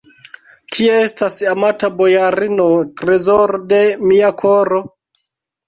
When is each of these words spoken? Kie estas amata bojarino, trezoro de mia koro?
Kie 0.77 0.95
estas 1.01 1.37
amata 1.51 1.91
bojarino, 1.99 2.67
trezoro 3.03 3.63
de 3.75 3.85
mia 4.09 4.35
koro? 4.43 4.85